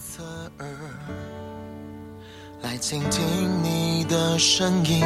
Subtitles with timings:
[0.00, 0.22] 侧
[0.60, 0.66] 耳
[2.62, 3.22] 来倾听
[3.62, 5.04] 你的声音，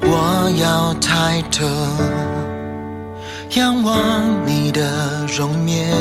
[0.00, 1.66] 我要抬头
[3.60, 5.94] 仰望你的容颜，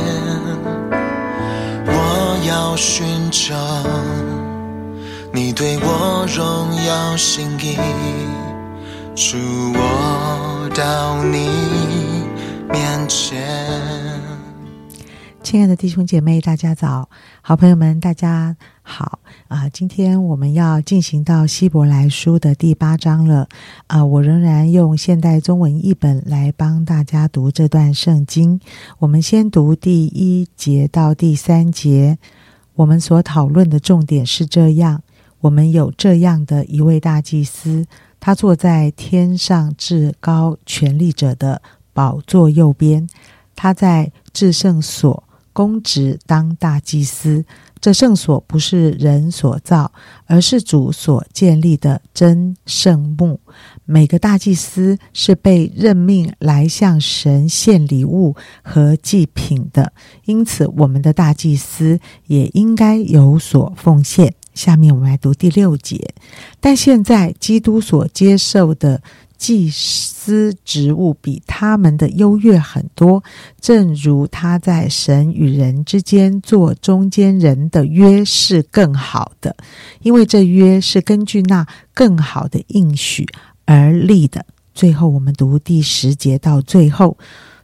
[1.85, 3.53] 我要寻找
[5.33, 7.75] 你对我荣耀心意，
[9.13, 9.37] 主
[9.75, 11.49] 我到你
[15.53, 17.07] 亲爱的弟兄姐妹，大家早！
[17.43, 19.19] 好朋友们，大家好
[19.49, 19.69] 啊！
[19.69, 23.47] 今天我们要进行到希伯来书的第八章了
[23.85, 24.03] 啊！
[24.03, 28.59] 我仍然用现代中文译本来帮大家读这段圣经。
[28.97, 32.17] 我们先读第一节到第三节。
[32.73, 35.03] 我们所讨论的重点是这样：
[35.41, 37.85] 我们有这样的一位大祭司，
[38.19, 41.61] 他坐在天上至高权力者的
[41.93, 43.07] 宝座右边，
[43.55, 45.23] 他在至圣所。
[45.53, 47.45] 公职当大祭司，
[47.79, 49.91] 这圣所不是人所造，
[50.25, 53.39] 而是主所建立的真圣墓。
[53.85, 59.93] 每个大祭司是被任命来向神献礼物和祭品的，
[60.25, 64.33] 因此我们的大祭司也应该有所奉献。
[64.53, 66.13] 下面我们来读第六节，
[66.59, 69.01] 但现在基督所接受的。
[69.37, 73.21] 祭司职务比他们的优越很多，
[73.59, 79.55] 正如他在神与人之间做中间人的约是更好的，
[80.01, 83.27] 因为这约是根据那更好的应许
[83.65, 84.45] 而立的。
[84.73, 87.17] 最后，我们读第十节到最后，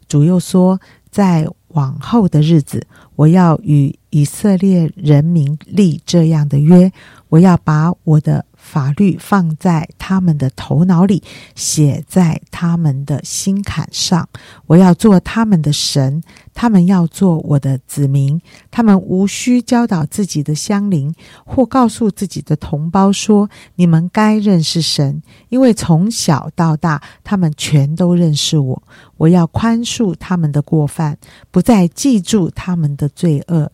[0.07, 6.91] 主又说，在往后的日子，我要与以色列人民立这样的约，
[7.29, 8.45] 我要把我的。
[8.69, 11.23] 法律放在他们的头脑里，
[11.55, 14.29] 写在他们的心坎上。
[14.67, 16.21] 我要做他们的神，
[16.53, 18.39] 他们要做我的子民。
[18.69, 21.11] 他们无需教导自己的乡邻，
[21.43, 28.83] 或告诉自己的同胞说：“你们该认识神，因为从小到大，他们全都认识我。”
[29.17, 31.17] 我要宽恕他们的过犯，
[31.51, 33.69] 不再记住他们的罪恶。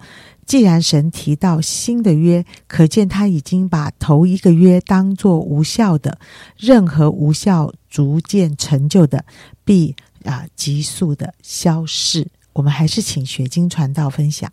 [0.46, 6.20] 既然神提到新的约，可见他已经把头一个约当作无效的。
[6.58, 9.26] 任何无效逐渐成就的，
[9.64, 12.28] 必啊急速的消逝。
[12.54, 14.50] 我们还是请学经传道分享。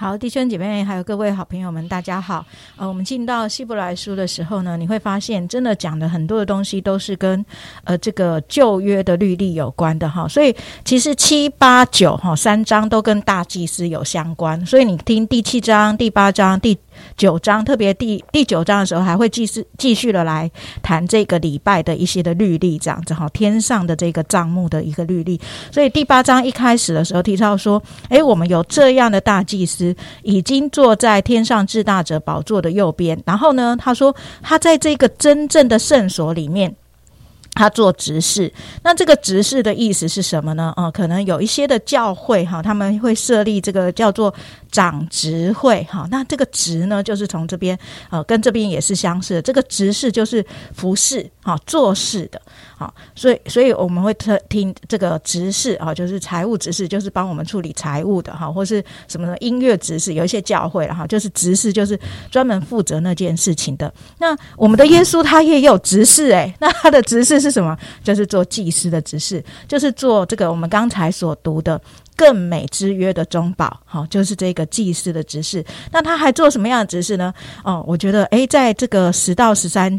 [0.00, 2.42] 好，弟兄姐妹，还有各位好朋友们，大家好。
[2.76, 7.44] 呃，我们进到希伯来书的时候呢，你会发现，真的讲的很多的东西都是跟
[7.84, 10.26] 呃这个旧约的律例有关的哈。
[10.26, 10.56] 所以
[10.86, 14.64] 其实七八九哈三章都跟大祭司有相关。
[14.64, 16.78] 所以你听第七章、第八章、第。
[17.20, 20.50] 九章特别第第九章的时候，还会继续继续的来
[20.82, 25.38] 谈这个礼拜的一些的律例，这样子哈，天上的这个账目的一个律例。
[25.70, 33.22] 所以第八章一开始的时候提到说，诶，我们有这样的大祭司，已经坐在天上至大者宝座的右边。
[33.26, 36.74] 然后呢，他说他在这个真正的圣所里面。
[37.54, 38.50] 他做执事，
[38.82, 40.72] 那这个执事的意思是什么呢？
[40.76, 44.32] 啊，可能有一些的教会哈，他们会设立这个叫做
[44.70, 46.06] 长执会哈。
[46.10, 47.78] 那这个执呢，就是从这边
[48.08, 49.42] 呃，跟这边也是相似的。
[49.42, 50.44] 这个执事就是
[50.74, 52.40] 服侍哈，做事的。
[52.78, 61.98] 好，所以所以我们会特听这个执事啊，就是财务执事，就是帮我们处理财务的哈，或是什么音乐执事，有一些教会了哈，就是执事就是
[62.30, 63.92] 专门负责那件事情的。
[64.18, 67.76] 那我们的耶稣他也有执事诶，那他的执事是什么？
[68.04, 71.80] 就是做祭司的执事，就是做这个我们刚才所读的
[72.14, 75.64] 更美之约的中保，好，就是这个祭司的执事。
[75.90, 77.32] 那他还做什么样的执事呢？
[77.64, 79.98] 哦，我觉得诶，在这个十到十三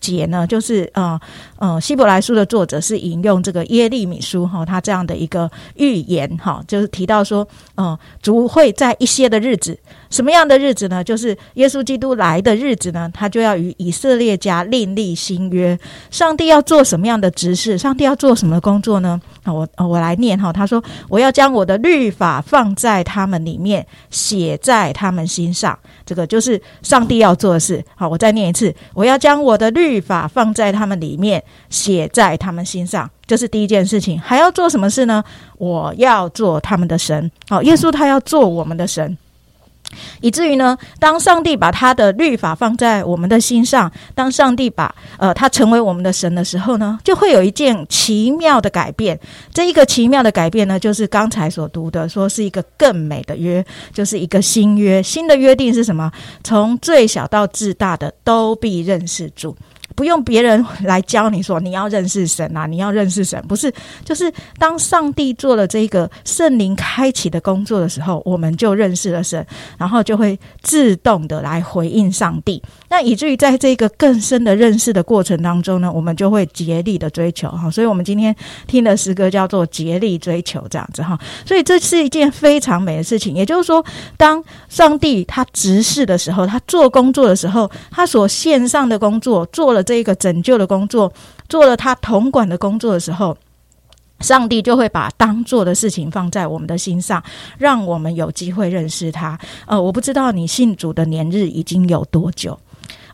[0.00, 1.18] 节呢，就是呃
[1.58, 9.78] 呃，希伯来书的作者是引用这个耶利米书哈，他这样的一个预言哈，就是提到说，呃，主会在一些的日子，
[10.10, 11.02] 什么样的日子呢？
[11.02, 15.78] 就是耶稣基督来的日子呢，他就要与以色列家另立新约。
[16.10, 17.78] 上帝要做什么样的指示？
[17.78, 19.20] 上帝要做什么工作呢？
[19.54, 25.78] 我我来念哈，他说，我要将我的律法放在他们里面，写在他们心上。
[26.04, 27.84] 这个就是上帝要做的事。
[27.94, 33.10] 好，我再念一次，我要将我的律法放在他们里面，写在他们心上。
[33.26, 34.20] 这是第一件事情。
[34.20, 35.22] 还要做什么事呢？
[35.58, 37.30] 我要做他们的神。
[37.48, 39.16] 好，耶稣他要做我们的神。
[40.20, 49.18] 以至于呢，当上帝把他的律法放在我们的心上，当上帝把呃他成为我们的神的时候呢，就会有一件奇妙的改变。
[49.52, 55.02] 这一个奇妙的改变呢，就是刚才所读的，说是一个更美的约，就是一个新约。
[55.02, 56.10] 新的约定是什么？
[56.44, 59.56] 从最小到至大的都必认识主。
[59.96, 63.72] 不用别人来教你说你要认识神啊，你要认识神，不是，
[64.04, 69.44] 就是当上帝做了这个圣灵开启的工作的时候，我们就认识了神，
[69.78, 72.62] 然后就会自动的来回应上帝。
[72.90, 77.70] 那以至于在这个更深的认识的过程当中呢，我们就会竭力的追求哈。
[77.70, 81.18] 所以我们今天听的诗歌叫做“竭力追求”这样子哈。
[81.46, 83.34] 所以这是一件非常美的事情。
[83.34, 83.82] 也就是说，
[84.18, 89.85] 当上帝他执事的时候，他做工作的时候，他所献上的工作做了。
[89.86, 91.10] 这一个拯救的工作，
[91.48, 93.34] 做了他统管的工作的时候，
[94.20, 97.22] 上帝就会把当做的事情放在我们的心上，
[97.56, 99.38] 让我们有机会认识他。
[99.66, 102.58] 呃，我不知道你信主的年日已经有多久。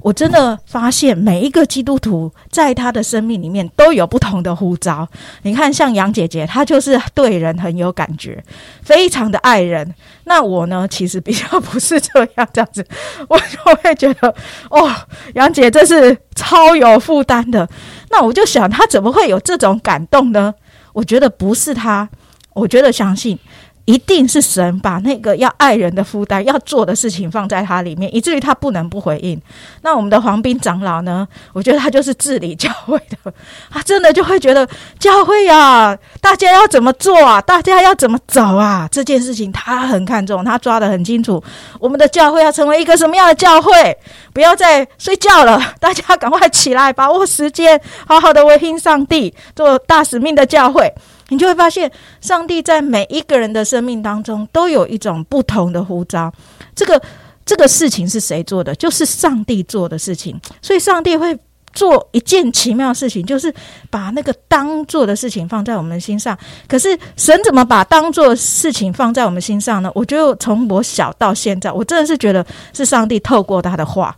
[0.02, 5.08] 我真的发现每一个基督徒在他的生命里面都有不同的呼召。
[5.42, 8.42] 你看，像杨姐姐，她就是对人很有感觉，
[8.82, 9.94] 非常的爱人。
[10.24, 12.86] 那我呢，其实比较不是这样，这样子，
[13.28, 14.34] 我就会觉得，
[14.70, 14.90] 哦，
[15.34, 17.68] 杨姐这是超有负担的。
[18.10, 20.52] 那我就想，她怎么会有这种感动呢？
[20.92, 22.08] 我觉得不是她，
[22.54, 23.38] 我觉得相信。
[23.84, 29.40] 一定是神把那个要爱人的负担、要做的事情放在他里面，以至于他不能不回应。
[29.82, 31.26] 那我们的黄斌长老呢？
[31.52, 33.32] 我觉得他就是治理教会的，
[33.70, 34.68] 他真的就会觉得
[34.98, 37.40] 教会呀，大家要怎么做啊？
[37.40, 38.88] 大家要怎么走啊？
[38.92, 41.42] 这件事情他很看重，他抓得很清楚。
[41.80, 43.96] 我们的教会要成为一个什么样的教会？
[44.32, 50.92] 不要再睡觉了，大家赶快起来，把握时间，好好的回应上帝，做大使命的教会。
[51.32, 51.90] 你就会发现，
[52.20, 56.30] 上帝在每一个人的生命当中都有一种不同的呼召。
[56.74, 57.00] 这个
[57.46, 58.74] 这个事情是谁做的？
[58.74, 60.38] 就是上帝做的事情。
[60.60, 61.36] 所以，上帝会
[61.72, 63.52] 做一件奇妙的事情，就是
[63.88, 66.38] 把那个当做的事情放在我们心上。
[66.68, 69.90] 可是，神怎么把当做事情放在我们心上呢？
[69.94, 74.14] 我就从我小到现在，我真的是觉得是上帝透过他的话。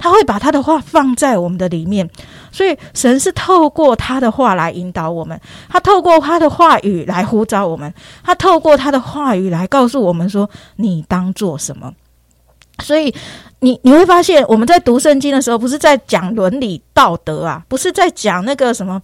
[0.00, 2.08] 他会把他的话放在我们的里面，
[2.50, 5.38] 所以神是透过他的话来引导我们，
[5.68, 7.92] 他透过他的话语来呼召我们，
[8.24, 11.92] 他透过他的话语来告诉我们说你当做什么。
[12.82, 13.14] 所以
[13.58, 19.00] 你你会发现，我们在读圣经的时候，不是在讲伦理道德啊，不是在讲那个什么，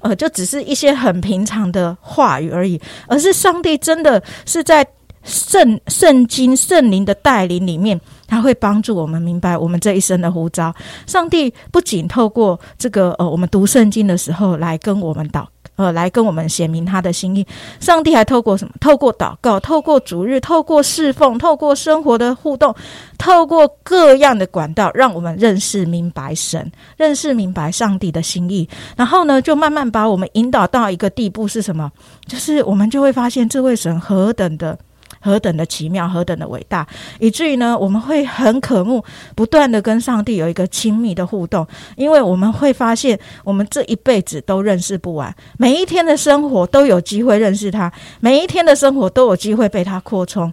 [0.00, 4.84] 呃，就只是一些很平常的话语而已，而是上帝真的是在
[5.22, 8.00] 圣圣经圣灵的带领里面。
[8.30, 10.72] 他会帮助我们明白我们这一生的呼召。
[11.06, 15.44] 上帝不仅透过这个呃，我们读圣经的时候来跟我们祷，
[15.74, 17.44] 呃，来跟我们显明他的心意。
[17.80, 18.72] 上帝还透过什么？
[18.80, 22.72] 透过祷告，透过主日，透过侍奉，透过生活的互动，
[23.18, 28.68] 透过各样的管道，让我们认识明白神，认识明白上帝的心意。
[28.96, 31.90] 然后呢，就慢慢把我们引导到一个地步是什么？
[32.28, 34.78] 就是我们就会发现这位神何等的。
[35.20, 36.86] 何等的奇妙，何等的伟大，
[37.18, 50.52] 以至于呢，我们会很渴慕，不断的跟上帝有一个亲密的互动，因为我们会发现，我们这一辈子都认识不完，每一天的生活都有机会认识他，每一天的生活都有机会被他扩充，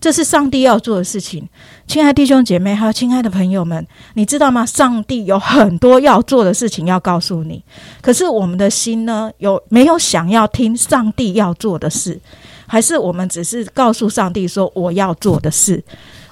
[0.00, 1.48] 这是上帝要做的事情。
[1.86, 4.64] 亲爱弟兄姐妹，还有亲爱的朋友们，你知道吗？
[4.64, 7.62] 上帝有很多要做的事情要告诉你，
[8.00, 12.18] 可是我们的心呢，有没有想要听上帝要做的事？
[12.70, 15.82] 还是我们只是告诉上帝说我要做的事。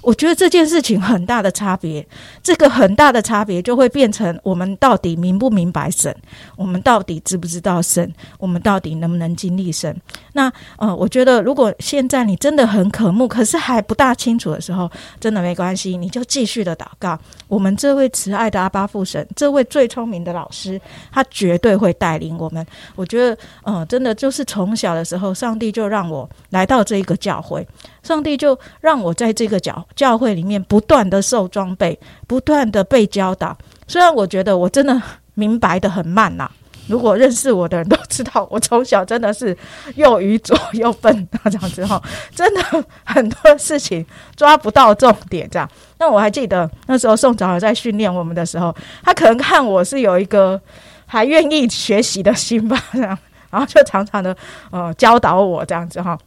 [0.08, 2.06] 我觉得这件事情很大的差别，
[2.42, 6.16] 这个很大的差别就会变成我们到底明不明白神，
[6.56, 9.94] 我们到底知不知道神，我们到底能不能经历神？
[10.32, 14.90] 那呃，我觉得如果现在你真的很渴慕，可是还不大清楚的时候，
[15.20, 17.18] 真的没关系，你就继续的祷告。
[17.46, 20.80] 我们这位慈爱的阿巴父神，这位最聪明的老师，
[21.12, 22.66] 他绝对会带领我们。
[22.96, 27.68] 我觉得，呃，真的就是从小的时候，上帝就让我来到这一个教会。
[28.08, 33.54] 上帝就让我在这个教教会里面不断的受装备，不断的被教导。
[33.86, 34.98] 虽然我觉得我真的
[35.34, 36.50] 明白的很慢呐，
[36.88, 39.54] 如果认识我的人都知道，我从小真的是
[39.96, 42.02] 又愚拙又笨那，这样子哈，
[42.34, 42.62] 真的
[43.04, 44.02] 很多事情
[44.34, 45.68] 抓不到重点这样。
[45.98, 50.58] 那我还记得那时候宋长老在训练我们的时候，他可能看我是有一个
[51.04, 53.18] 还愿意学习的心吧，这样，
[53.50, 54.34] 然后就常常的
[54.70, 56.18] 呃教导我这样子哈。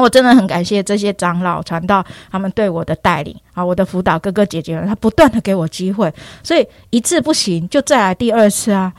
[0.00, 8.92] 我真的很感谢这些长老传道，他们对我的带领啊，我的辅导哥哥姐姐们，他不断的给我机会，所以一次不行就再来第二次啊，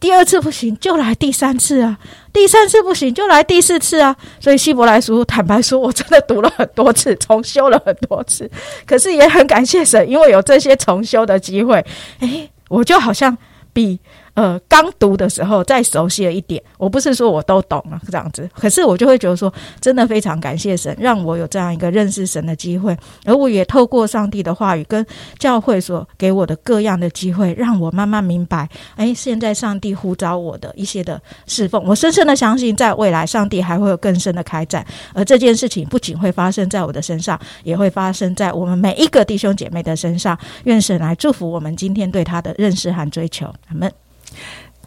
[0.00, 1.98] 第二次不行就来第三次啊，
[2.32, 4.14] 第三次不行就来第四次啊。
[4.40, 8.50] 所以希伯来书坦白说，我真的读了很多次，重修了很多次，
[8.84, 11.84] 可是也很感谢神，因为有这些重修的机会，
[12.20, 13.36] 诶，我就好像
[13.72, 13.98] 比
[14.34, 16.62] 呃刚读的时候再熟悉了一点。
[16.76, 25.04] 我不是说我都懂了这样子，可是我就会觉得说，真的非常感谢神，让我有这样一个认识神的机会，而我也透过上帝的话语跟
[25.38, 40.38] 教会所给我的各样的机会，让我慢慢明白，哎，现在上帝呼召我的一些的侍奉，我深深的相信，在未来上帝还会有更深的开展，而这件事情不仅会发生在我的身上，也会发生在我们每一个弟兄姐妹的身上。
[40.64, 44.03] 愿神来祝福我们今天对他的认识和追求，阿门。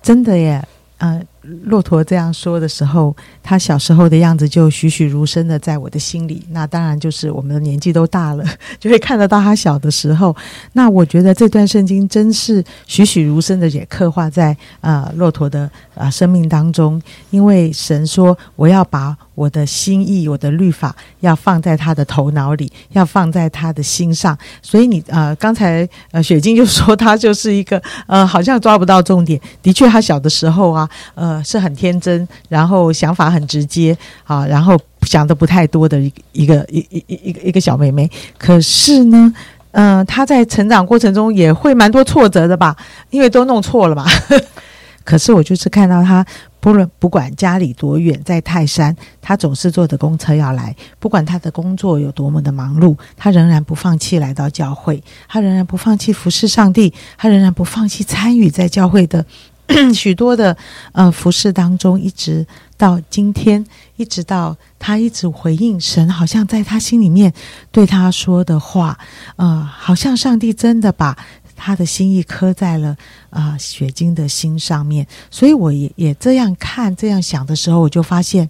[0.01, 0.66] 真的耶。
[0.98, 1.22] 呃，
[1.63, 6.46] 骆驼这样说的时候，他小时候的样子就栩栩如生的在我的心里。
[6.51, 8.44] 那当然就是我们的年纪都大了，
[8.80, 10.36] 就会看得到他小的时候。
[10.74, 19.16] 那我觉得这段圣经真是栩栩如生的也刻画在呃骆驼的呃生命当中，因为神说我要把。
[19.38, 24.36] 我的心意，我的律法要放在他的头脑里，要放在他的心上。
[24.63, 29.39] 所以你呃，刚才呃，雪晶就说他就是一个呃，好像抓不到重点。
[29.62, 38.10] 的确，他小的时候啊，呃，是很天真，然后想法很直接啊，然后想的不太多的一一个一一一一个一个小妹妹。
[38.38, 39.34] 可是呢，
[39.72, 42.75] 嗯，她在成长过程中也会蛮多挫折的吧，
[43.10, 44.06] 因为都弄错了嘛。
[45.03, 46.25] 可是我就是看到她。
[46.60, 50.75] 不论不管家里多远，在泰山，她总是坐着公车要来。
[51.00, 59.25] 不管她的工作有多么的忙碌，她仍然不放弃来到教会，她仍然不放弃服侍上帝，她仍然不放弃参与在教会的
[59.93, 60.55] 许多的
[60.91, 62.45] 呃服侍当中，一直
[62.77, 67.33] 到今天，一直到他一直回应神，好像在他心里面
[67.71, 68.97] 对他说的话，
[69.36, 71.17] 呃，好像上帝真的把。
[71.59, 72.95] 他的心意刻在了
[73.31, 78.47] 啊雪晶的心上面，所以我也也这样看、这样想的时候，我就发现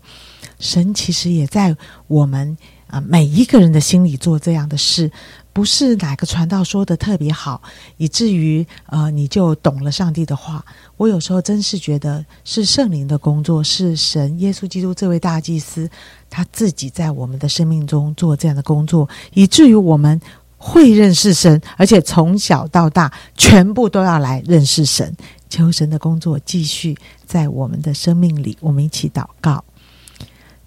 [0.60, 1.74] 神其实也在
[2.08, 2.58] 我们
[2.88, 5.10] 啊每一个人的心里做这样的事，
[5.58, 7.60] 不是哪个传道说的特别好，
[7.98, 10.64] 以至于呃你就懂了上帝的话。
[10.98, 15.90] 我有时候真是觉得是圣灵的工作，是神耶稣基督这位大祭司
[16.30, 20.22] 他自己在我们的生命中做这样的工作，以至于我们。
[20.60, 25.16] 会认识神，而且从小到大全部都要来认识神。
[25.48, 26.98] 求神的工作继续
[27.28, 29.64] 在我们的生命里，我们一起祷告。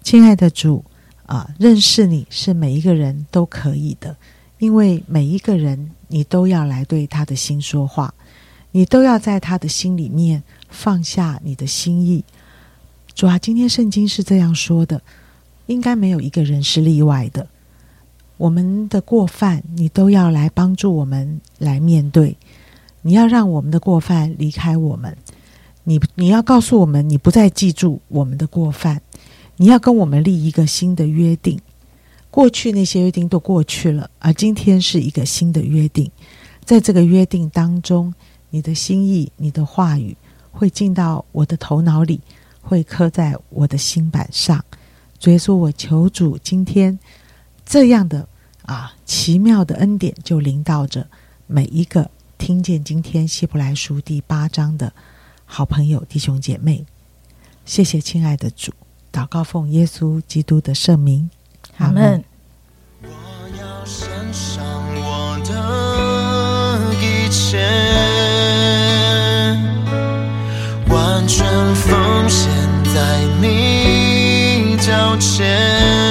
[0.01, 0.85] 亲爱的主
[1.25, 4.15] 啊，认识你是每一个人都可以的，
[4.61, 8.13] 因为每一个人你都要来对他的心说话，
[8.69, 12.23] 你都要在他的心里面放下你的心意。
[13.15, 15.01] 主啊，今天圣经是这样说的，
[15.65, 17.47] 应该没有一个人是例外的。
[18.37, 22.37] 我们的过犯，你都要来帮助我们来面对。
[23.01, 25.17] 你要让我们的过犯离开我们。
[25.85, 29.01] 你你要告诉我们，你不再记住我们的过犯。
[29.57, 31.59] 你要跟我们立一个新的约定。
[32.31, 36.09] 过去那些约定都过去了，而今天是一个新的约定。
[36.65, 38.11] 在这个约定当中，
[38.49, 40.17] 你的心意、你的话语
[40.51, 42.19] 会进到我的头脑里，
[42.61, 44.65] 会刻在我的心板上。
[45.19, 46.97] 所以说我求主今天
[47.63, 48.27] 这样的。
[48.63, 51.05] 啊，奇妙的恩典就临到着
[51.47, 54.93] 每一个听见今天希伯来书第八章的
[55.45, 56.85] 好朋友弟兄姐妹。
[57.65, 58.71] 谢谢亲爱的主，
[59.11, 61.29] 祷告奉耶稣基督的圣名，
[61.81, 62.23] 阿门。
[63.01, 63.09] 我
[63.59, 64.63] 要献上
[64.95, 65.51] 我的
[67.01, 67.57] 一切，
[70.87, 72.51] 完全奉献
[72.93, 76.10] 在你脚前。